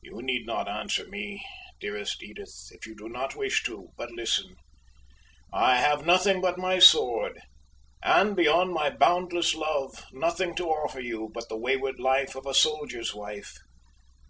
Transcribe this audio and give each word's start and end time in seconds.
You 0.00 0.22
need 0.22 0.46
not 0.46 0.66
answer 0.66 1.06
me, 1.06 1.44
dearest 1.78 2.22
Edith, 2.22 2.70
if 2.72 2.86
you 2.86 2.96
do 2.96 3.06
not 3.06 3.36
wish 3.36 3.62
to; 3.64 3.90
but 3.98 4.10
listen 4.10 4.56
I 5.52 5.76
have 5.76 6.06
nothing 6.06 6.40
but 6.40 6.56
my 6.56 6.78
sword, 6.78 7.38
and 8.02 8.34
beyond 8.34 8.72
my 8.72 8.88
boundless 8.88 9.54
love 9.54 10.06
nothing 10.10 10.54
to 10.54 10.68
offer 10.70 11.00
you 11.00 11.28
but 11.34 11.50
the 11.50 11.58
wayward 11.58 11.96
fate 12.02 12.34
of 12.34 12.46
a 12.46 12.54
soldier's 12.54 13.14
wife. 13.14 13.58